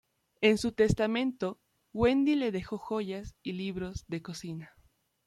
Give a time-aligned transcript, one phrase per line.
[0.41, 1.59] En su testamento
[1.93, 4.73] Wendy le dejó joyas y libros de cocina.